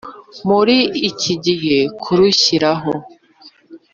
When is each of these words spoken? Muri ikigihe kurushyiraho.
Muri 0.47 0.77
ikigihe 1.09 1.79
kurushyiraho. 2.01 2.93